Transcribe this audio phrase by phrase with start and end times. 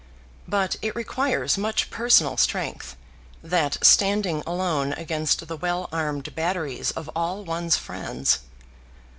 [0.47, 2.95] But it requires much personal strength,
[3.43, 8.39] that standing alone against the well armed batteries of all one's friends.